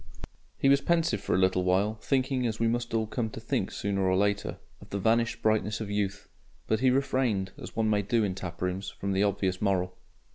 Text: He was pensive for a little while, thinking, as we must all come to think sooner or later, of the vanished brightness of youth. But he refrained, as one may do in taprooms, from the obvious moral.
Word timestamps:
He 0.57 0.67
was 0.67 0.81
pensive 0.81 1.21
for 1.21 1.35
a 1.35 1.37
little 1.37 1.63
while, 1.63 1.93
thinking, 2.01 2.47
as 2.47 2.59
we 2.59 2.67
must 2.67 2.91
all 2.91 3.05
come 3.05 3.29
to 3.29 3.39
think 3.39 3.69
sooner 3.69 4.01
or 4.01 4.17
later, 4.17 4.57
of 4.81 4.89
the 4.89 4.97
vanished 4.97 5.43
brightness 5.43 5.79
of 5.79 5.91
youth. 5.91 6.27
But 6.65 6.79
he 6.79 6.89
refrained, 6.89 7.51
as 7.59 7.75
one 7.75 7.87
may 7.91 8.01
do 8.01 8.23
in 8.23 8.33
taprooms, 8.33 8.89
from 8.89 9.11
the 9.11 9.21
obvious 9.21 9.61
moral. 9.61 9.95